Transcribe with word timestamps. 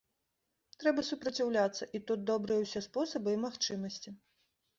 Трэба 0.83 1.03
супраціўляцца, 1.09 1.83
і 1.99 2.01
тут 2.07 2.25
добрыя 2.31 2.59
ўсе 2.65 2.83
спосабы 2.87 3.37
і 3.39 3.41
магчымасці. 3.45 4.09